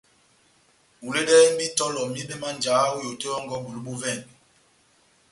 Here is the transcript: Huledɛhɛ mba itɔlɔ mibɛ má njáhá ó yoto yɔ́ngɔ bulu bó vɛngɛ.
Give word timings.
Huledɛhɛ 1.01 1.47
mba 1.51 1.63
itɔlɔ 1.67 2.01
mibɛ 2.13 2.35
má 2.41 2.49
njáhá 2.57 2.85
ó 2.95 2.97
yoto 3.05 3.25
yɔ́ngɔ 3.31 3.55
bulu 3.63 3.79
bó 3.85 3.91
vɛngɛ. 4.01 4.23